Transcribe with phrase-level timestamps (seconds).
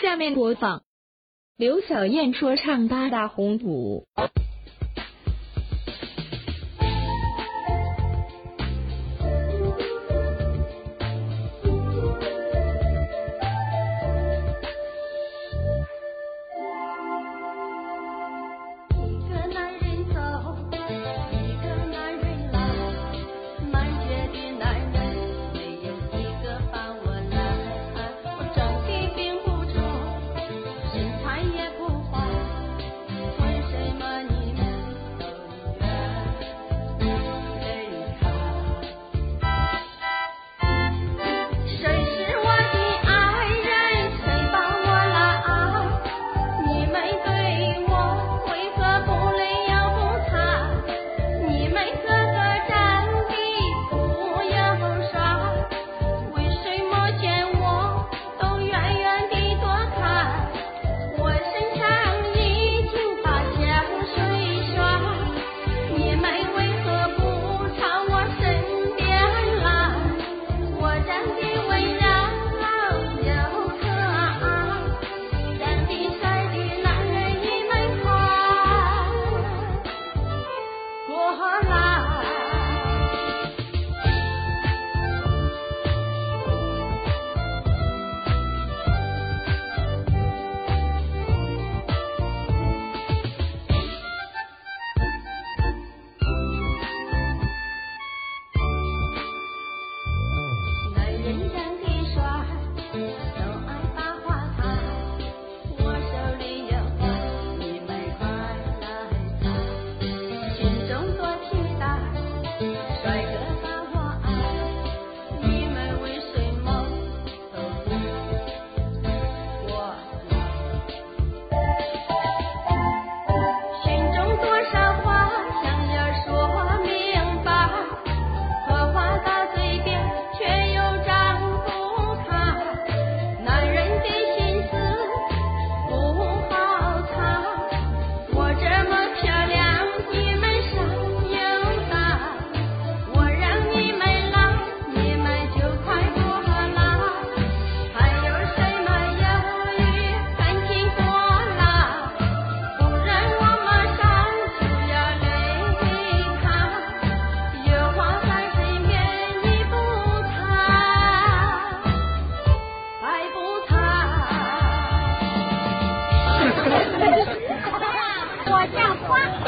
[0.00, 0.82] 下面播放
[1.58, 4.06] 刘晓燕说唱八大红土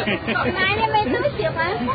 [0.52, 1.94] 男人们都喜欢花